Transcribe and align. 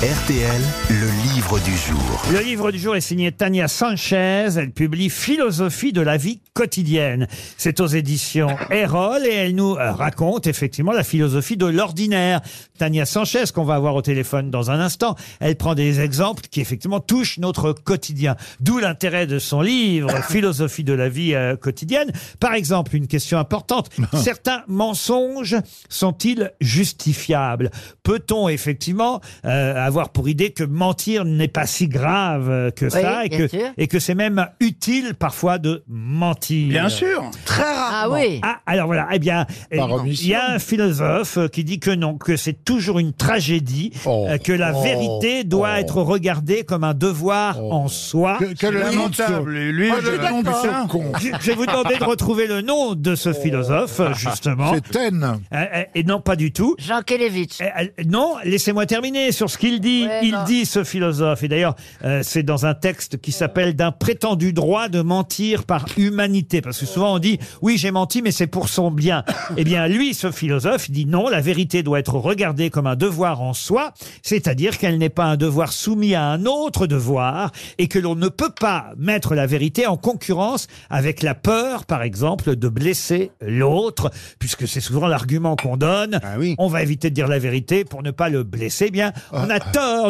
RTL, 0.00 0.62
le 0.90 1.32
livre 1.34 1.58
du 1.58 1.76
jour. 1.76 2.22
Le 2.32 2.38
livre 2.38 2.70
du 2.70 2.78
jour 2.78 2.94
est 2.94 3.00
signé 3.00 3.32
Tania 3.32 3.66
Sanchez. 3.66 4.46
Elle 4.56 4.70
publie 4.70 5.10
Philosophie 5.10 5.92
de 5.92 6.00
la 6.00 6.16
vie 6.16 6.38
quotidienne. 6.54 7.26
C'est 7.56 7.80
aux 7.80 7.88
éditions 7.88 8.56
Erol 8.70 9.26
et 9.26 9.34
elle 9.34 9.56
nous 9.56 9.74
raconte 9.74 10.46
effectivement 10.46 10.92
la 10.92 11.02
philosophie 11.02 11.56
de 11.56 11.66
l'ordinaire. 11.66 12.42
Tania 12.78 13.06
Sanchez, 13.06 13.46
qu'on 13.52 13.64
va 13.64 13.74
avoir 13.74 13.96
au 13.96 14.02
téléphone 14.02 14.52
dans 14.52 14.70
un 14.70 14.78
instant, 14.78 15.16
elle 15.40 15.56
prend 15.56 15.74
des 15.74 15.98
exemples 15.98 16.44
qui 16.48 16.60
effectivement 16.60 17.00
touchent 17.00 17.38
notre 17.38 17.72
quotidien. 17.72 18.36
D'où 18.60 18.78
l'intérêt 18.78 19.26
de 19.26 19.40
son 19.40 19.62
livre 19.62 20.10
Philosophie 20.28 20.84
de 20.84 20.92
la 20.92 21.08
vie 21.08 21.34
euh, 21.34 21.56
quotidienne. 21.56 22.12
Par 22.38 22.54
exemple, 22.54 22.94
une 22.94 23.08
question 23.08 23.36
importante. 23.36 23.90
Certains 24.14 24.62
mensonges 24.68 25.56
sont-ils 25.88 26.52
justifiables? 26.60 27.72
Peut-on 28.04 28.48
effectivement 28.48 29.20
euh, 29.44 29.87
avoir 29.88 30.10
pour 30.10 30.28
idée 30.28 30.50
que 30.50 30.62
mentir 30.64 31.24
n'est 31.24 31.48
pas 31.48 31.66
si 31.66 31.88
grave 31.88 32.48
euh, 32.48 32.70
que 32.70 32.88
ça 32.88 33.24
et 33.24 33.28
bien 33.28 33.38
que, 33.38 33.48
sûr. 33.48 33.66
et 33.76 33.88
que 33.88 33.98
c'est 33.98 34.14
même 34.14 34.46
utile 34.60 35.14
parfois 35.18 35.58
de 35.58 35.82
mentir 35.88 36.68
Bien 36.68 36.88
sûr, 36.88 37.30
très 37.44 37.62
rarement. 37.64 37.88
Ah 37.90 38.10
oui. 38.10 38.40
ah, 38.42 38.60
alors 38.66 38.86
voilà, 38.86 39.08
eh 39.12 39.18
bien, 39.18 39.46
Par 39.74 39.90
omission. 39.92 40.24
il 40.24 40.30
y 40.30 40.34
a 40.34 40.52
un 40.52 40.58
philosophe 40.58 41.36
euh, 41.38 41.48
qui 41.48 41.64
dit 41.64 41.80
que 41.80 41.90
non, 41.90 42.16
que 42.16 42.36
c'est 42.36 42.64
toujours 42.64 42.98
une 42.98 43.12
tragédie, 43.12 43.92
Oh. 44.06 44.26
euh, 44.28 44.38
que 44.38 44.52
la 44.52 44.72
Oh. 44.74 44.82
vérité 44.82 45.42
doit 45.44 45.72
Oh. 45.76 45.80
être 45.80 46.00
regardée 46.02 46.62
comme 46.64 46.84
un 46.84 46.94
devoir 46.94 47.58
en 47.64 47.88
soi. 47.88 48.36
Que- 48.38 48.54
Quel 48.54 48.74
lamentable. 48.74 49.52
Lui, 49.52 49.90
je 50.00 50.04
je 50.06 50.10
le 50.12 50.18
d'accord. 50.18 50.86
con. 50.88 51.04
Je 51.20 51.28
je 51.40 51.46
vais 51.46 51.54
vous 51.54 51.66
demander 51.66 51.96
de 51.96 52.04
retrouver 52.04 52.46
le 52.46 52.60
nom 52.60 52.94
de 52.94 53.14
ce 53.14 53.32
philosophe, 53.32 54.00
justement. 54.16 54.72
C'est 54.74 54.88
Taine. 54.90 55.40
Euh, 55.52 55.56
euh, 55.74 55.82
Et 55.94 56.04
non, 56.04 56.20
pas 56.20 56.36
du 56.36 56.52
tout. 56.52 56.76
Jean 56.78 57.00
Kelevitch. 57.02 57.60
Euh, 57.60 57.64
euh, 57.80 58.02
Non, 58.06 58.34
laissez-moi 58.44 58.86
terminer 58.86 59.32
sur 59.32 59.48
ce 59.50 59.56
qu'il 59.58 59.77
dit. 59.78 60.06
Ouais, 60.06 60.20
il 60.24 60.32
non. 60.32 60.44
dit, 60.44 60.66
ce 60.66 60.84
philosophe, 60.84 61.42
et 61.42 61.48
d'ailleurs, 61.48 61.74
euh, 62.04 62.20
c'est 62.22 62.42
dans 62.42 62.66
un 62.66 62.74
texte 62.74 63.20
qui 63.20 63.32
s'appelle 63.32 63.74
D'un 63.74 63.92
prétendu 63.92 64.52
droit 64.52 64.88
de 64.88 65.00
mentir 65.00 65.64
par 65.64 65.86
humanité. 65.96 66.60
Parce 66.60 66.78
que 66.78 66.86
souvent 66.86 67.14
on 67.14 67.18
dit, 67.18 67.38
oui, 67.62 67.76
j'ai 67.78 67.90
menti, 67.90 68.22
mais 68.22 68.30
c'est 68.30 68.46
pour 68.46 68.68
son 68.68 68.90
bien. 68.90 69.24
eh 69.56 69.64
bien, 69.64 69.86
lui, 69.88 70.14
ce 70.14 70.30
philosophe, 70.30 70.88
il 70.88 70.92
dit 70.92 71.06
non, 71.06 71.28
la 71.28 71.40
vérité 71.40 71.82
doit 71.82 71.98
être 71.98 72.14
regardée 72.14 72.70
comme 72.70 72.86
un 72.86 72.96
devoir 72.96 73.40
en 73.40 73.52
soi, 73.52 73.92
c'est-à-dire 74.22 74.78
qu'elle 74.78 74.98
n'est 74.98 75.08
pas 75.08 75.24
un 75.24 75.36
devoir 75.36 75.72
soumis 75.72 76.14
à 76.14 76.24
un 76.24 76.44
autre 76.46 76.86
devoir, 76.86 77.52
et 77.78 77.88
que 77.88 77.98
l'on 77.98 78.14
ne 78.14 78.28
peut 78.28 78.52
pas 78.58 78.92
mettre 78.96 79.34
la 79.34 79.46
vérité 79.46 79.86
en 79.86 79.96
concurrence 79.96 80.66
avec 80.90 81.22
la 81.22 81.34
peur, 81.34 81.84
par 81.86 82.02
exemple, 82.02 82.56
de 82.56 82.68
blesser 82.68 83.30
l'autre, 83.40 84.10
puisque 84.38 84.66
c'est 84.66 84.80
souvent 84.80 85.06
l'argument 85.06 85.56
qu'on 85.56 85.76
donne. 85.76 86.20
Ah 86.22 86.36
oui. 86.38 86.54
On 86.58 86.68
va 86.68 86.82
éviter 86.82 87.10
de 87.10 87.14
dire 87.14 87.28
la 87.28 87.38
vérité 87.38 87.84
pour 87.84 88.02
ne 88.02 88.10
pas 88.10 88.28
le 88.28 88.42
blesser. 88.42 88.86
Eh 88.88 88.90
Bien, 88.90 89.12
on 89.32 89.50
a 89.50 89.60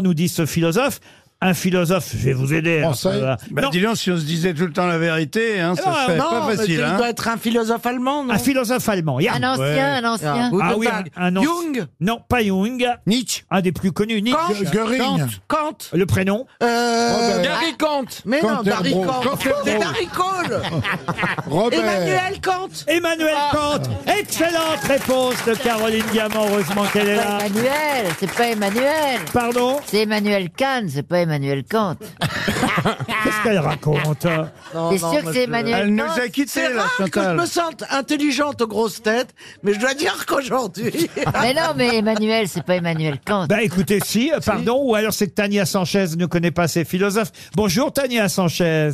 nous 0.03 0.15
dit 0.15 0.29
ce 0.29 0.47
philosophe. 0.47 1.01
Un 1.41 1.55
philosophe, 1.55 2.11
je 2.17 2.25
vais 2.25 2.33
vous 2.33 2.53
aider. 2.53 2.79
hein, 2.83 2.93
Français. 2.93 3.21
Bah, 3.53 3.63
Non, 3.63 3.69
dis 3.71 3.81
donc, 3.81 3.97
si 3.97 4.11
on 4.11 4.17
se 4.17 4.23
disait 4.25 4.55
tout 4.55 4.67
le 4.67 4.73
temps 4.73 4.89
la 4.89 4.99
vérité, 4.99 5.61
hein, 5.61 5.77
ça 5.77 5.89
Non, 5.89 5.95
serait 5.95 6.17
Non, 6.17 6.25
pas 6.31 6.47
mais 6.49 6.57
facile. 6.57 6.75
il 6.75 6.83
Hein. 6.83 6.97
doit 6.97 7.11
être 7.11 7.29
un 7.29 7.37
philosophe 7.37 7.87
allemand, 7.87 8.25
non 8.25 8.35
un 8.35 8.39
philosophe 8.39 8.89
allemand. 8.89 9.21
Ja. 9.21 9.35
Un 9.35 9.45
ancien, 9.45 9.63
ouais. 9.65 9.81
un 9.81 10.05
ancien. 10.05 10.51
Ah, 10.53 10.59
Ah 10.71 10.75
oui, 10.77 10.89
un, 11.17 11.23
un 11.23 11.37
anci- 11.37 11.45
Jung 11.45 11.87
Non, 12.01 12.19
pas 12.29 12.43
Jung. 12.43 12.85
Nietzsche. 13.07 13.45
Un 13.53 13.61
des 13.61 13.71
plus 13.71 13.93
connus. 13.93 14.21
Nietzsche. 14.21 14.65
Kant. 14.65 14.71
Göring. 14.73 15.27
Kant. 15.47 15.79
Le 15.93 16.07
prénom 16.07 16.45
Euh. 16.61 17.43
Gary 17.45 17.77
Kant. 17.79 18.05
Mais 18.25 18.43
non, 18.43 18.61
Gary 18.65 18.91
Canterbro. 18.95 19.05
Kant. 19.05 19.39
C'est 19.65 19.79
Gary 19.79 20.07
Cole. 20.13 20.61
Robert. 21.47 21.79
Emmanuel 21.81 22.41
Kant. 22.43 22.69
Emmanuel 22.89 23.35
Kant. 23.53 23.83
Excellente 24.19 24.81
réponse 24.89 25.37
de 25.47 25.55
Caroline 25.55 26.05
Diamant. 26.11 26.47
Heureusement 26.51 26.83
qu'elle 26.93 27.11
est 27.11 27.15
là. 27.17 27.39
Emmanuel, 27.47 28.07
c'est 28.19 28.33
pas 28.33 28.49
Emmanuel. 28.49 29.21
Pardon? 29.33 29.79
C'est 29.87 30.03
Emmanuel 30.03 30.49
Kant, 30.51 30.87
c'est 30.93 31.07
pas 31.07 31.21
Emmanuel 31.29 31.63
Kant. 31.65 31.97
Qu'est-ce 32.21 33.43
qu'elle 33.45 33.59
raconte 33.59 34.21
T'es 34.21 34.99
sûr 34.99 35.23
que 35.25 35.33
c'est 35.33 35.45
Emmanuel 35.45 35.81
Elle 35.83 35.95
nous 35.95 36.05
Kant 36.05 36.13
a 36.13 36.29
quittés, 36.29 36.47
C'est 36.49 36.73
là, 36.73 36.83
rare 36.83 36.97
que 36.99 37.05
je 37.05 37.11
Chantal. 37.13 37.37
me 37.37 37.47
sente 37.47 37.85
intelligente 37.91 38.63
aux 38.63 38.67
grosses 38.67 39.03
têtes, 39.03 39.35
mais 39.63 39.75
je 39.75 39.79
dois 39.81 39.95
dire 39.95 40.25
qu'aujourd'hui... 40.27 41.11
Mais 41.43 41.55
non, 41.55 41.73
mais 41.77 41.99
Emmanuel, 41.99 42.49
c'est 42.49 42.63
pas 42.65 42.77
Emmanuel 42.77 43.19
Kant. 43.25 43.47
Bah 43.47 43.63
écoutez, 43.63 44.01
si, 44.05 44.33
euh, 44.33 44.39
pardon, 44.45 44.81
ou 44.83 44.95
alors 44.95 45.13
c'est 45.13 45.27
que 45.29 45.35
Tania 45.35 45.67
Sanchez 45.67 46.07
ne 46.17 46.27
connaît 46.27 46.51
pas 46.51 46.67
ces 46.69 46.85
philosophes. 46.85 47.33
Bonjour 47.55 47.93
Tania 47.93 48.29
Sanchez. 48.29 48.91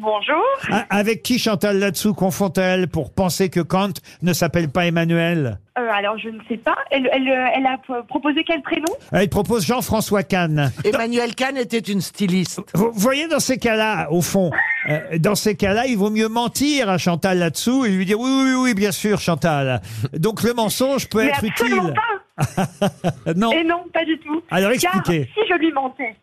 Bonjour. 0.00 0.44
Ah, 0.70 0.86
Avec 0.90 1.22
qui 1.22 1.38
Chantal 1.38 1.78
là-dessous 1.78 2.14
confond-elle 2.14 2.88
pour 2.88 3.12
penser 3.12 3.48
que 3.50 3.60
Kant 3.60 3.90
ne 4.22 4.32
s'appelle 4.32 4.68
pas 4.68 4.86
Emmanuel? 4.86 5.58
Euh, 5.78 5.88
alors, 5.92 6.16
je 6.18 6.28
ne 6.28 6.38
sais 6.48 6.56
pas. 6.56 6.76
Elle, 6.90 7.08
elle, 7.12 7.28
euh, 7.28 7.46
elle 7.56 7.66
a 7.66 7.78
p- 7.78 7.92
proposé 8.08 8.44
quel 8.44 8.62
prénom? 8.62 8.86
Elle 9.12 9.28
propose 9.28 9.64
Jean-François 9.66 10.22
Kahn. 10.22 10.70
Emmanuel 10.84 11.34
Kahn 11.34 11.56
était 11.56 11.78
une 11.78 12.00
styliste. 12.00 12.60
Vous 12.74 12.90
voyez, 12.92 13.26
dans 13.28 13.40
ces 13.40 13.58
cas-là, 13.58 14.08
au 14.10 14.20
fond, 14.22 14.50
euh, 14.88 15.18
dans 15.18 15.34
ces 15.34 15.56
cas-là, 15.56 15.86
il 15.86 15.96
vaut 15.96 16.10
mieux 16.10 16.28
mentir 16.28 16.88
à 16.90 16.98
Chantal 16.98 17.38
là-dessous 17.38 17.84
et 17.84 17.90
lui 17.90 18.04
dire 18.06 18.20
oui, 18.20 18.30
oui, 18.30 18.54
oui, 18.54 18.74
bien 18.74 18.92
sûr, 18.92 19.20
Chantal. 19.20 19.80
Donc 20.12 20.42
le 20.42 20.52
mensonge 20.54 21.08
peut 21.08 21.22
Mais 21.24 21.28
être 21.30 21.44
absolument 21.48 21.82
utile. 21.88 21.94
pas. 21.94 23.34
non. 23.36 23.50
Et 23.52 23.64
non, 23.64 23.84
pas 23.92 24.04
du 24.04 24.18
tout. 24.18 24.42
Alors 24.50 24.70
Car 24.80 24.94
expliquez. 24.96 25.28
si 25.34 25.40
je 25.50 25.54
lui 25.58 25.72
mentais, 25.72 26.14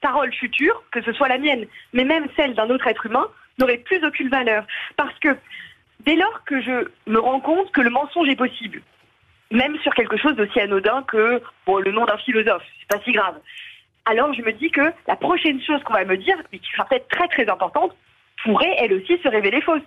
parole 0.00 0.32
future, 0.32 0.82
que 0.92 1.02
ce 1.02 1.12
soit 1.12 1.28
la 1.28 1.38
mienne, 1.38 1.66
mais 1.92 2.04
même 2.04 2.26
celle 2.36 2.54
d'un 2.54 2.68
autre 2.70 2.86
être 2.86 3.06
humain, 3.06 3.26
n'aurait 3.58 3.78
plus 3.78 4.04
aucune 4.04 4.28
valeur. 4.28 4.64
Parce 4.96 5.18
que 5.20 5.36
dès 6.06 6.16
lors 6.16 6.44
que 6.46 6.60
je 6.62 6.88
me 7.10 7.18
rends 7.20 7.40
compte 7.40 7.70
que 7.72 7.80
le 7.80 7.90
mensonge 7.90 8.28
est 8.28 8.36
possible, 8.36 8.82
même 9.52 9.76
sur 9.82 9.92
quelque 9.94 10.16
chose 10.16 10.34
d'aussi 10.36 10.60
anodin 10.60 11.02
que 11.08 11.42
bon, 11.66 11.78
le 11.78 11.92
nom 11.92 12.04
d'un 12.06 12.16
philosophe, 12.18 12.62
c'est 12.80 12.88
pas 12.96 13.02
si 13.04 13.12
grave. 13.12 13.34
Alors 14.06 14.32
je 14.32 14.42
me 14.42 14.52
dis 14.52 14.70
que 14.70 14.92
la 15.06 15.16
prochaine 15.16 15.60
chose 15.62 15.82
qu'on 15.84 15.92
va 15.92 16.04
me 16.04 16.16
dire, 16.16 16.36
et 16.52 16.58
qui 16.58 16.70
sera 16.72 16.84
peut-être 16.86 17.08
très 17.08 17.28
très 17.28 17.48
importante, 17.50 17.94
pourrait 18.44 18.74
elle 18.78 18.94
aussi 18.94 19.18
se 19.22 19.28
révéler 19.28 19.60
fausse. 19.60 19.82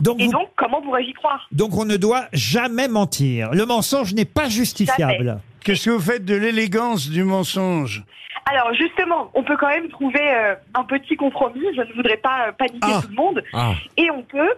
Donc, 0.00 0.20
Et 0.20 0.26
vous- 0.26 0.32
donc, 0.32 0.50
comment 0.56 0.80
pourrais-je 0.80 1.08
y 1.08 1.12
croire? 1.14 1.46
Donc 1.50 1.76
on 1.76 1.84
ne 1.84 1.96
doit 1.96 2.26
jamais 2.32 2.86
mentir. 2.88 3.50
Le 3.52 3.66
mensonge 3.66 4.14
n'est 4.14 4.24
pas 4.24 4.48
justifiable. 4.48 5.40
Qu'est-ce 5.64 5.86
que 5.86 5.90
vous 5.90 6.00
faites 6.00 6.24
de 6.24 6.36
l'élégance 6.36 7.10
du 7.10 7.24
mensonge? 7.24 8.04
Alors 8.50 8.72
justement, 8.74 9.30
on 9.34 9.42
peut 9.42 9.56
quand 9.56 9.68
même 9.68 9.88
trouver 9.88 10.22
euh, 10.34 10.54
un 10.74 10.84
petit 10.84 11.16
compromis. 11.16 11.64
Je 11.76 11.82
ne 11.82 11.92
voudrais 11.94 12.16
pas 12.16 12.48
euh, 12.48 12.52
paniquer 12.52 12.78
Ah. 12.82 13.00
tout 13.02 13.08
le 13.08 13.14
monde. 13.14 13.42
Et 13.96 14.10
on 14.10 14.22
peut 14.22 14.54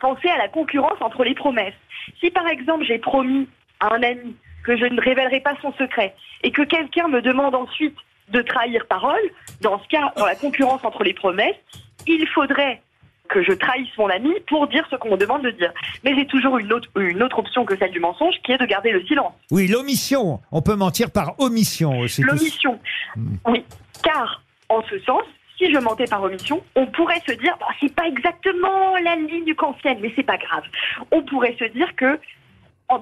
penser 0.00 0.28
à 0.28 0.38
la 0.38 0.48
concurrence 0.48 1.00
entre 1.00 1.24
les 1.24 1.34
promesses. 1.34 1.74
Si 2.20 2.30
par 2.30 2.46
exemple 2.48 2.84
j'ai 2.84 2.98
promis 2.98 3.48
à 3.80 3.94
un 3.94 4.02
ami 4.02 4.34
que 4.64 4.76
je 4.76 4.84
ne 4.84 5.00
révélerai 5.00 5.40
pas 5.40 5.54
son 5.62 5.72
secret 5.74 6.14
et 6.42 6.50
que 6.50 6.62
quelqu'un 6.62 7.08
me 7.08 7.20
demande 7.22 7.54
ensuite 7.54 7.96
de 8.28 8.42
trahir 8.42 8.86
parole, 8.86 9.20
dans 9.62 9.78
ce 9.82 9.88
cas, 9.88 10.12
dans 10.16 10.26
la 10.26 10.34
concurrence 10.34 10.84
entre 10.84 11.02
les 11.04 11.14
promesses, 11.14 11.56
il 12.06 12.26
faudrait 12.28 12.82
que 13.28 13.42
je 13.42 13.52
trahisse 13.52 13.88
mon 13.98 14.08
ami 14.08 14.32
pour 14.46 14.66
dire 14.68 14.86
ce 14.90 14.96
qu'on 14.96 15.10
me 15.10 15.16
demande 15.16 15.42
de 15.42 15.50
dire. 15.50 15.72
Mais 16.04 16.14
j'ai 16.14 16.26
toujours 16.26 16.58
une 16.58 16.72
autre, 16.72 16.88
une 16.98 17.22
autre 17.22 17.38
option 17.38 17.64
que 17.64 17.76
celle 17.76 17.90
du 17.90 18.00
mensonge, 18.00 18.34
qui 18.44 18.52
est 18.52 18.58
de 18.58 18.66
garder 18.66 18.90
le 18.90 19.04
silence. 19.06 19.32
Oui, 19.50 19.68
l'omission. 19.68 20.40
On 20.52 20.62
peut 20.62 20.76
mentir 20.76 21.10
par 21.10 21.38
omission 21.38 22.00
aussi. 22.00 22.22
L'omission. 22.22 22.78
Oui, 23.46 23.64
car 24.02 24.42
en 24.68 24.82
ce 24.82 24.98
sens, 25.00 25.22
si 25.58 25.72
je 25.72 25.78
mentais 25.78 26.04
par 26.04 26.22
omission, 26.22 26.62
on 26.76 26.86
pourrait 26.86 27.20
se 27.26 27.32
dire, 27.32 27.56
bah, 27.58 27.66
c'est 27.80 27.94
pas 27.94 28.06
exactement 28.06 28.96
la 29.04 29.16
ligne 29.16 29.54
kantienne, 29.54 29.98
mais 30.00 30.12
c'est 30.14 30.22
pas 30.22 30.36
grave. 30.36 30.62
On 31.10 31.22
pourrait 31.22 31.56
se 31.58 31.64
dire 31.64 31.94
que 31.96 32.18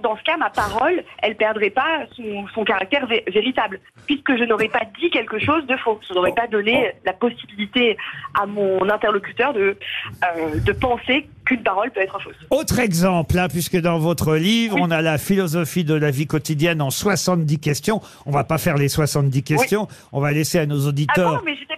dans 0.02 0.16
ce 0.16 0.22
cas, 0.24 0.36
ma 0.36 0.50
parole, 0.50 1.02
elle 1.22 1.36
perdrait 1.36 1.70
pas 1.70 2.00
son, 2.16 2.46
son 2.54 2.64
caractère 2.64 3.06
vé- 3.06 3.22
véritable, 3.32 3.78
puisque 4.06 4.36
je 4.36 4.44
n'aurais 4.44 4.68
pas 4.68 4.82
dit 5.00 5.10
quelque 5.10 5.38
chose 5.38 5.64
de 5.66 5.76
faux. 5.76 6.00
Je 6.08 6.14
n'aurais 6.14 6.32
pas 6.32 6.46
donné 6.48 6.92
la 7.04 7.12
possibilité 7.12 7.96
à 8.40 8.46
mon 8.46 8.88
interlocuteur 8.90 9.52
de, 9.52 9.76
euh, 10.24 10.60
de 10.60 10.72
penser 10.72 11.28
qu'une 11.44 11.62
parole 11.62 11.90
peut 11.92 12.00
être 12.00 12.20
fausse. 12.20 12.34
Autre 12.50 12.80
exemple, 12.80 13.38
hein, 13.38 13.46
puisque 13.48 13.80
dans 13.80 13.98
votre 13.98 14.34
livre, 14.34 14.76
on 14.80 14.90
a 14.90 15.02
la 15.02 15.18
philosophie 15.18 15.84
de 15.84 15.94
la 15.94 16.10
vie 16.10 16.26
quotidienne 16.26 16.82
en 16.82 16.90
70 16.90 17.60
questions. 17.60 18.00
On 18.26 18.32
va 18.32 18.42
pas 18.42 18.58
faire 18.58 18.76
les 18.76 18.88
70 18.88 19.42
questions. 19.44 19.86
On 20.12 20.20
va 20.20 20.32
laisser 20.32 20.58
à 20.58 20.66
nos 20.66 20.86
Ah 20.86 20.88
auditeurs 20.88 21.36
bon, 21.38 21.42
mais 21.44 21.54
j'étais 21.54 21.76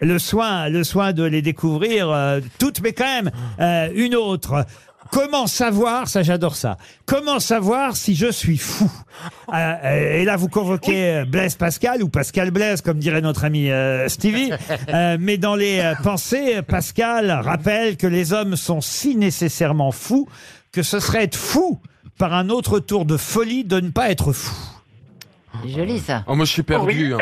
le 0.00 0.18
soin, 0.18 0.68
le 0.68 0.82
soin 0.84 1.12
de 1.12 1.24
les 1.24 1.42
découvrir 1.42 2.10
euh, 2.10 2.40
toutes, 2.58 2.80
mais 2.80 2.92
quand 2.92 3.04
même 3.04 3.30
euh, 3.60 3.88
une 3.94 4.14
autre. 4.14 4.64
Comment 5.12 5.46
savoir, 5.46 6.08
ça 6.08 6.22
j'adore 6.22 6.56
ça, 6.56 6.78
comment 7.04 7.38
savoir 7.38 7.96
si 7.96 8.14
je 8.14 8.32
suis 8.32 8.56
fou? 8.56 8.90
Euh, 9.52 9.74
euh, 9.84 10.20
Et 10.20 10.24
là 10.24 10.36
vous 10.36 10.48
convoquez 10.48 11.16
euh, 11.16 11.24
Blaise 11.26 11.54
Pascal 11.54 12.02
ou 12.02 12.08
Pascal 12.08 12.50
Blaise 12.50 12.80
comme 12.80 12.98
dirait 12.98 13.20
notre 13.20 13.44
ami 13.44 13.70
euh, 13.70 14.08
Stevie. 14.08 14.50
Euh, 14.88 15.16
mais 15.20 15.36
dans 15.36 15.54
les 15.54 15.80
euh, 15.80 15.94
pensées, 16.02 16.60
Pascal 16.62 17.30
rappelle 17.30 17.96
que 17.96 18.06
les 18.06 18.32
hommes 18.32 18.56
sont 18.56 18.80
si 18.80 19.14
nécessairement 19.16 19.92
fous 19.92 20.28
que 20.72 20.82
ce 20.82 20.98
serait 20.98 21.24
être 21.24 21.36
fou 21.36 21.78
par 22.18 22.32
un 22.32 22.48
autre 22.48 22.78
tour 22.78 23.04
de 23.04 23.16
folie 23.18 23.64
de 23.64 23.80
ne 23.80 23.90
pas 23.90 24.10
être 24.10 24.32
fou. 24.32 24.71
Joli 25.66 25.98
ça. 25.98 26.24
Oh, 26.26 26.34
moi, 26.34 26.44
je 26.44 26.50
suis 26.52 26.62
perdu. 26.62 27.14
hein. 27.14 27.18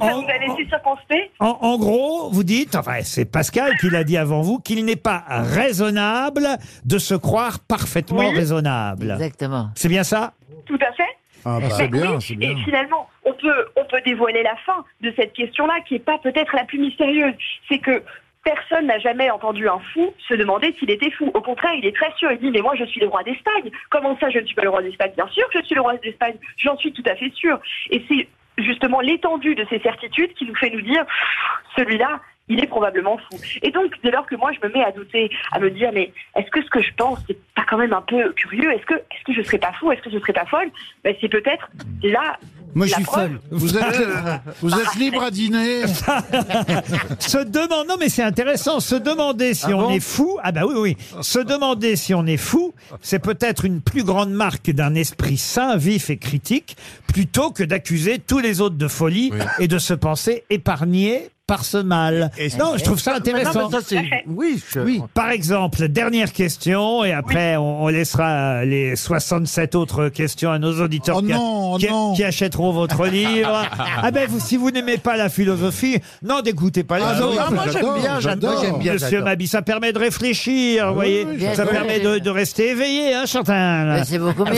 En- 0.00 0.06
en- 0.06 0.20
Vous 0.22 0.28
allez 0.28 0.66
circonspect 0.68 1.30
En, 1.40 1.58
en 1.60 1.78
gros, 1.78 2.30
vous 2.30 2.44
dites, 2.44 2.74
enfin 2.76 2.98
c'est 3.02 3.24
Pascal 3.24 3.76
qui 3.78 3.88
l'a 3.90 4.04
dit 4.04 4.16
avant 4.16 4.40
vous, 4.42 4.58
qu'il 4.58 4.84
n'est 4.84 4.96
pas 4.96 5.24
raisonnable 5.28 6.46
de 6.84 6.98
se 6.98 7.14
croire 7.14 7.58
parfaitement 7.60 8.28
Oui. 8.30 8.34
raisonnable. 8.34 9.12
Exactement. 9.12 9.70
C'est 9.74 9.88
bien 9.88 10.02
ça? 10.04 10.32
Tout 10.66 10.78
à 10.80 10.92
fait. 10.92 11.02
Ah, 11.44 11.58
bah, 11.58 11.60
Mais 11.62 11.70
c'est 11.70 11.88
bien, 11.88 12.12
oui, 12.12 12.16
c'est 12.20 12.34
bien. 12.34 12.50
Et 12.50 12.56
finalement, 12.64 13.08
on 13.24 13.32
peut, 13.32 13.66
on 13.76 13.84
peut 13.86 14.00
dévoiler 14.04 14.42
la 14.42 14.56
fin 14.66 14.84
de 15.00 15.12
cette 15.16 15.32
question-là, 15.32 15.74
qui 15.88 15.94
est 15.94 15.98
pas 16.04 16.18
peut-être 16.22 16.54
la 16.54 16.64
plus 16.64 16.78
mystérieuse. 16.78 17.34
C'est 17.68 17.78
que 17.78 18.02
personne 18.44 18.86
n'a 18.86 18.98
jamais 18.98 19.30
entendu 19.30 19.68
un 19.68 19.78
fou 19.92 20.12
se 20.28 20.34
demander 20.34 20.74
s'il 20.78 20.90
était 20.90 21.10
fou. 21.10 21.30
Au 21.34 21.40
contraire, 21.40 21.74
il 21.74 21.86
est 21.86 21.94
très 21.94 22.12
sûr. 22.16 22.30
Il 22.32 22.38
dit 22.38 22.50
mais 22.50 22.62
moi 22.62 22.74
je 22.76 22.84
suis 22.84 23.00
le 23.00 23.08
roi 23.08 23.22
d'Espagne. 23.22 23.70
Comment 23.90 24.16
ça, 24.18 24.30
je 24.30 24.38
ne 24.38 24.46
suis 24.46 24.54
pas 24.54 24.62
le 24.62 24.70
roi 24.70 24.82
d'Espagne? 24.82 25.12
Bien 25.16 25.28
sûr 25.28 25.48
que 25.50 25.60
je 25.60 25.66
suis 25.66 25.74
le 25.74 25.82
roi 25.82 25.96
d'Espagne. 25.96 26.36
J'en 26.56 26.76
suis 26.76 26.92
tout 26.92 27.04
à 27.06 27.14
fait 27.16 27.32
sûr. 27.34 27.58
Et 27.90 28.04
c'est 28.08 28.28
justement 28.58 29.00
l'étendue 29.00 29.54
de 29.54 29.66
ces 29.70 29.78
certitudes 29.80 30.34
qui 30.34 30.44
nous 30.44 30.54
fait 30.54 30.70
nous 30.70 30.82
dire 30.82 31.04
celui-là. 31.76 32.20
Il 32.48 32.62
est 32.62 32.66
probablement 32.66 33.16
fou. 33.16 33.38
Et 33.62 33.70
donc, 33.70 33.94
dès 34.02 34.10
lors 34.10 34.26
que 34.26 34.34
moi, 34.34 34.50
je 34.50 34.66
me 34.66 34.72
mets 34.74 34.82
à 34.82 34.90
douter, 34.90 35.30
à 35.52 35.60
me 35.60 35.70
dire, 35.70 35.92
mais 35.92 36.12
est-ce 36.36 36.50
que 36.50 36.60
ce 36.60 36.68
que 36.68 36.82
je 36.82 36.92
pense, 36.94 37.20
c'est 37.28 37.38
pas 37.54 37.62
quand 37.64 37.78
même 37.78 37.92
un 37.92 38.02
peu 38.02 38.32
curieux? 38.32 38.72
Est-ce 38.72 38.84
que, 38.86 38.94
est-ce 38.94 39.22
que 39.24 39.32
je 39.32 39.42
serais 39.42 39.58
pas 39.58 39.72
fou? 39.74 39.92
Est-ce 39.92 40.02
que 40.02 40.10
je 40.10 40.18
serais 40.18 40.32
pas 40.32 40.46
folle? 40.46 40.68
Ben, 41.04 41.14
C'est 41.20 41.28
peut-être 41.28 41.70
là. 42.02 42.38
Moi, 42.74 42.86
je 42.86 42.94
suis 42.94 43.04
folle. 43.04 43.40
Vous 43.50 43.76
êtes, 43.76 44.02
vous 44.62 44.72
êtes 44.74 44.94
libre 44.96 45.22
à 45.22 45.30
dîner. 45.30 45.82
Se 47.18 47.38
demander, 47.38 47.88
non 47.88 47.96
mais 47.98 48.08
c'est 48.08 48.22
intéressant, 48.22 48.80
se 48.80 48.94
demander 48.94 49.54
si 49.54 49.66
Ah 49.68 49.76
on 49.76 49.82
bon 49.82 49.90
est 49.90 50.00
fou, 50.00 50.38
ah 50.42 50.52
bah 50.52 50.62
oui, 50.66 50.74
oui, 50.76 50.96
se 51.22 51.38
demander 51.38 51.96
si 51.96 52.14
on 52.14 52.26
est 52.26 52.36
fou, 52.36 52.72
c'est 53.02 53.18
peut-être 53.18 53.64
une 53.64 53.80
plus 53.80 54.04
grande 54.04 54.30
marque 54.30 54.70
d'un 54.70 54.94
esprit 54.94 55.36
sain, 55.36 55.76
vif 55.76 56.10
et 56.10 56.16
critique, 56.16 56.76
plutôt 57.06 57.50
que 57.50 57.62
d'accuser 57.62 58.18
tous 58.18 58.38
les 58.38 58.60
autres 58.60 58.76
de 58.76 58.88
folie 58.88 59.32
et 59.58 59.68
de 59.68 59.78
se 59.78 59.94
penser 59.94 60.44
épargné 60.50 61.30
par 61.50 61.64
ce 61.64 61.78
mal. 61.78 62.30
non, 62.60 62.74
je 62.76 62.84
trouve 62.84 63.00
ça 63.00 63.10
Non, 63.10 63.16
intéressant. 63.18 63.68
mais 63.70 63.76
ça, 63.80 63.84
c'est. 63.84 64.02
Oui, 64.28 64.62
je- 64.72 64.78
Oui. 64.80 65.02
Par 65.14 65.30
exemple, 65.30 65.88
dernière 65.88 66.32
question, 66.32 67.04
et 67.04 67.12
après 67.12 67.56
on, 67.56 67.82
on 67.84 67.88
laissera 67.88 68.64
les 68.64 68.94
67 68.94 69.74
autres 69.74 70.08
questions 70.10 70.52
à 70.52 70.60
nos 70.60 70.80
auditeurs 70.80 71.16
Oh 71.18 71.22
qui, 71.26 71.32
a- 71.32 71.36
non, 71.36 71.72
oh 71.74 71.76
qui- 71.78 71.88
non. 71.90 72.12
qui 72.14 72.22
achèteront 72.22 72.70
votre 72.70 73.04
livre. 73.06 73.50
ah 74.02 74.10
ben, 74.12 74.28
vous, 74.28 74.38
si 74.38 74.56
vous 74.56 74.70
n'aimez 74.70 74.98
pas 74.98 75.16
la 75.16 75.28
philosophie, 75.28 75.98
non, 76.22 76.40
dégoûtez 76.40 76.84
pas 76.84 76.98
les 76.98 77.04
Ah 77.04 77.18
non, 77.18 77.26
autres. 77.30 77.44
Ah, 77.48 77.50
moi, 77.50 77.64
j'aime 77.64 77.72
j'adore, 77.72 77.94
bien, 77.98 78.20
j'adore. 78.20 78.50
j'adore. 78.52 78.62
J'aime 78.64 78.78
bien, 78.78 78.92
Monsieur 78.92 79.08
j'adore. 79.10 79.24
Mabi, 79.24 79.46
ça 79.48 79.62
permet 79.62 79.92
de 79.92 79.98
réfléchir, 79.98 80.88
vous 80.90 80.94
voyez. 80.94 81.26
oui, 81.28 81.44
ça 81.54 81.66
permet 81.66 81.98
de, 81.98 82.18
de 82.20 82.30
rester 82.30 82.68
éveillé, 82.70 83.12
hein, 83.14 83.26
Chantal. 83.26 84.04
C'est 84.06 84.18
beaucoup 84.18 84.44
mieux. 84.44 84.54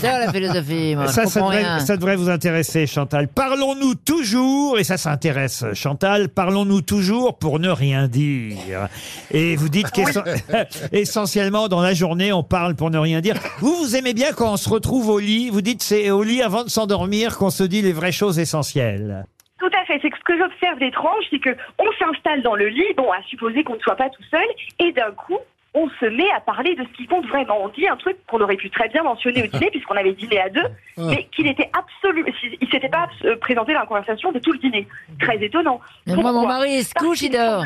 J'adore 0.00 0.18
la 0.20 0.32
philosophie. 0.32 0.94
Moi, 0.94 1.08
Ça, 1.08 1.24
je 1.24 1.28
ça 1.30 1.40
comprends 1.40 1.50
devrait, 1.56 1.64
rien. 1.64 1.78
ça 1.80 1.96
devrait 1.96 2.16
vous 2.16 2.30
intéresser, 2.30 2.86
Chantal. 2.86 3.26
Parlons-nous 3.26 3.96
toujours, 3.96 4.78
et 4.78 4.84
ça 4.84 4.96
s'intéresse, 4.96 5.64
Chantal, 5.74 6.11
parlons-nous 6.34 6.82
toujours 6.82 7.38
pour 7.38 7.58
ne 7.58 7.68
rien 7.68 8.08
dire. 8.08 8.88
Et 9.30 9.56
vous 9.56 9.68
dites 9.68 9.90
qu'essentiellement, 9.90 11.68
dans 11.68 11.80
la 11.80 11.94
journée, 11.94 12.32
on 12.32 12.42
parle 12.42 12.74
pour 12.74 12.90
ne 12.90 12.98
rien 12.98 13.20
dire. 13.20 13.36
Vous, 13.58 13.74
vous 13.76 13.96
aimez 13.96 14.14
bien 14.14 14.32
quand 14.32 14.52
on 14.52 14.56
se 14.56 14.68
retrouve 14.68 15.08
au 15.08 15.18
lit, 15.18 15.50
vous 15.50 15.62
dites 15.62 15.82
c'est 15.82 16.10
au 16.10 16.22
lit 16.22 16.42
avant 16.42 16.64
de 16.64 16.68
s'endormir 16.68 17.38
qu'on 17.38 17.50
se 17.50 17.64
dit 17.64 17.82
les 17.82 17.92
vraies 17.92 18.12
choses 18.12 18.38
essentielles. 18.38 19.24
Tout 19.58 19.70
à 19.80 19.84
fait. 19.84 19.98
C'est 20.02 20.10
que 20.10 20.18
ce 20.18 20.24
que 20.24 20.38
j'observe 20.38 20.78
d'étrange, 20.80 21.24
c'est 21.30 21.38
que 21.38 21.56
on 21.78 21.86
s'installe 21.98 22.42
dans 22.42 22.56
le 22.56 22.68
lit, 22.68 22.94
bon, 22.96 23.10
à 23.12 23.22
supposer 23.22 23.62
qu'on 23.62 23.76
ne 23.76 23.80
soit 23.80 23.96
pas 23.96 24.10
tout 24.10 24.22
seul, 24.28 24.44
et 24.80 24.90
d'un 24.92 25.12
coup, 25.12 25.38
on 25.74 25.88
se 26.00 26.04
met 26.04 26.30
à 26.36 26.40
parler 26.40 26.74
de 26.74 26.84
ce 26.84 26.96
qui 26.96 27.06
compte 27.06 27.26
vraiment. 27.26 27.64
On 27.64 27.68
dit 27.68 27.88
un 27.88 27.96
truc 27.96 28.16
qu'on 28.26 28.40
aurait 28.40 28.56
pu 28.56 28.68
très 28.70 28.88
bien 28.88 29.02
mentionner 29.02 29.42
au 29.42 29.46
dîner, 29.46 29.70
puisqu'on 29.70 29.96
avait 29.96 30.12
dîné 30.12 30.40
à 30.40 30.50
deux, 30.50 30.66
mais 30.98 31.28
qu'il 31.34 31.46
était 31.46 31.70
absolu, 31.72 32.24
il 32.60 32.68
s'était 32.68 32.88
pas 32.88 33.08
euh, 33.24 33.36
présenté 33.36 33.72
dans 33.72 33.80
la 33.80 33.86
conversation 33.86 34.32
de 34.32 34.38
tout 34.38 34.52
le 34.52 34.58
dîner. 34.58 34.86
Très 35.20 35.42
étonnant. 35.42 35.80
Mais 36.06 36.14
moi, 36.14 36.32
mon 36.32 36.46
mari, 36.46 36.74
il 36.74 36.84
se 36.84 36.92
Parce 36.92 37.06
couche, 37.06 37.22
il 37.22 37.30
dort. 37.30 37.64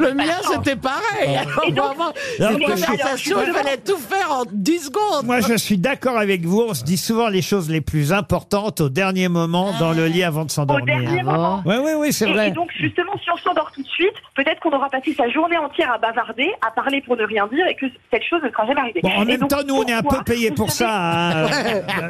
Le 0.00 0.12
mien, 0.14 0.24
c'était 0.52 0.76
pareil. 0.76 1.38
Et 1.66 1.72
donc- 1.72 1.84
Vraiment, 1.84 2.12
Alors, 2.38 2.52
une 2.52 2.58
moi, 2.58 2.70
je 2.70 2.76
suis- 2.76 2.86
conversation, 2.86 3.36
il 3.46 3.52
fallait 3.52 3.76
tout 3.78 3.96
faire 3.98 4.32
en 4.32 4.42
10 4.50 4.86
secondes. 4.86 5.24
Moi, 5.26 5.40
je 5.40 5.54
suis 5.54 5.78
d'accord 5.78 6.16
avec 6.18 6.44
vous. 6.44 6.64
On 6.68 6.74
se 6.74 6.84
dit 6.84 6.96
souvent 6.96 7.28
les 7.28 7.42
choses 7.42 7.68
les 7.70 7.80
plus 7.80 8.12
importantes 8.12 8.80
au 8.80 8.88
dernier 8.88 9.28
moment 9.28 9.72
dans 9.78 9.92
le 9.92 10.06
lit 10.06 10.22
avant 10.24 10.42
de 10.44 10.50
Au 10.50 10.54
s'endormir. 10.54 10.84
dernier 10.86 11.20
Ah 11.20 11.24
bon 11.24 11.32
moment. 11.32 11.62
Oui, 11.66 11.74
oui, 11.84 11.90
oui, 11.96 12.12
c'est 12.12 12.28
Et, 12.28 12.32
vrai. 12.32 12.48
et 12.48 12.50
donc, 12.52 12.70
justement, 12.78 13.12
si 13.22 13.30
on 13.30 13.36
s'endort 13.38 13.70
tout 13.74 13.82
de 13.82 13.88
suite, 13.88 14.14
peut-être 14.34 14.60
qu'on 14.60 14.70
aura 14.72 14.88
passé 14.88 15.14
sa 15.14 15.28
journée 15.28 15.56
entière 15.58 15.92
à 15.92 15.98
bavarder, 15.98 16.50
à 16.66 16.70
parler 16.70 17.00
pour 17.02 17.16
ne 17.16 17.24
rien 17.24 17.46
dire, 17.48 17.66
et 17.66 17.74
que 17.76 17.86
cette 18.12 18.24
chose 18.24 18.40
ne 18.42 18.50
sera 18.50 18.66
jamais 18.66 18.80
arrivée. 18.80 19.00
Bon, 19.02 19.10
en 19.10 19.22
Et 19.22 19.26
même 19.26 19.40
donc, 19.40 19.50
temps, 19.50 19.64
nous, 19.66 19.74
on 19.76 19.84
est 19.84 19.92
un 19.92 20.02
peu 20.02 20.22
payés 20.24 20.48
vous 20.50 20.54
pour 20.56 20.70
savez- 20.70 20.90
ça, 20.90 21.44
hein, 21.44 21.46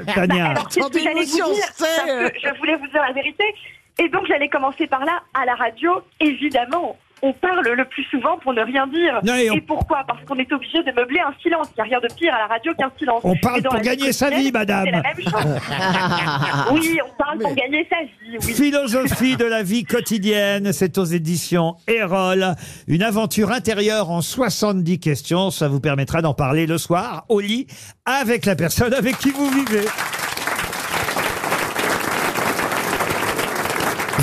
Tania. 0.15 0.47
Alors, 0.51 0.67
c'est 0.71 0.81
ce 0.81 0.87
que 0.87 0.91
Attendez-nous 0.99 1.05
j'allais 1.05 1.27
si 1.27 1.41
vous 1.41 1.49
on 1.49 1.55
dire, 1.55 1.65
sait, 1.75 1.87
parce 2.07 2.31
que 2.33 2.39
je 2.55 2.59
voulais 2.59 2.77
vous 2.77 2.87
dire 2.89 3.03
la 3.07 3.13
vérité. 3.13 3.45
Et 3.99 4.09
donc, 4.09 4.23
j'allais 4.27 4.49
commencer 4.49 4.87
par 4.87 5.05
là, 5.05 5.23
à 5.35 5.45
la 5.45 5.55
radio, 5.55 5.91
évidemment. 6.21 6.97
On 7.23 7.33
parle 7.33 7.67
le 7.67 7.85
plus 7.87 8.05
souvent 8.11 8.37
pour 8.39 8.53
ne 8.53 8.61
rien 8.61 8.87
dire. 8.89 9.19
Non, 9.25 9.35
et 9.35 9.51
on- 9.51 9.59
pourquoi? 9.61 10.05
Parce 10.07 10.23
qu'on 10.27 10.35
est 10.37 10.53
obligé 10.53 10.83
de 10.83 10.93
meubler 10.93 11.21
un 11.21 11.33
silence. 11.41 11.69
Il 11.71 11.75
n'y 11.77 11.81
a 11.81 11.85
rien 11.85 12.01
de 12.07 12.13
pire 12.15 12.35
à 12.35 12.39
la 12.41 12.47
radio 12.49 12.75
qu'un 12.75 12.91
silence. 12.99 13.23
On 13.25 13.35
parle 13.37 13.63
pour 13.63 13.81
gagner 13.81 14.13
sa 14.13 14.29
vie, 14.29 14.53
madame. 14.53 14.85
C'est 14.85 14.91
la 14.91 15.01
même 15.01 15.23
chose. 15.23 15.61
oui, 16.73 16.99
on 17.03 17.17
parle 17.17 17.39
pour 17.39 17.55
gagner 17.55 17.87
sa 17.89 18.03
vie, 18.03 18.37
oui. 18.43 18.53
Philosophie 18.53 19.37
de 19.39 19.47
la 19.47 19.63
vie 19.63 19.85
quotidienne, 19.85 20.73
c'est 20.75 20.99
aux 20.99 21.05
éditions 21.05 21.77
Erol. 21.89 22.57
Une 22.89 23.03
aventure 23.03 23.53
intérieure 23.53 24.11
en 24.11 24.21
70 24.21 24.99
questions. 25.01 25.51
Ça 25.51 25.69
vous 25.69 25.81
permettra 25.81 26.21
d'en 26.21 26.35
parler 26.35 26.67
le 26.67 26.77
soir 26.77 27.25
au 27.31 27.41
lit 27.41 27.67
avec 28.05 28.45
la 28.45 28.55
personne 28.57 28.93
avec 28.93 29.17
qui 29.17 29.31
vous 29.31 29.49
vivez. 29.49 29.87